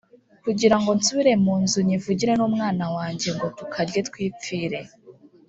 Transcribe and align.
kugira 0.43 0.75
ngo 0.79 0.89
nsubire 0.97 1.33
mu 1.43 1.53
nzu 1.61 1.79
nkivugire 1.85 2.33
n’umwana 2.35 2.85
wanjye, 2.95 3.27
ngo 3.35 3.47
tukarye 3.57 3.99
twipfire 4.07 4.79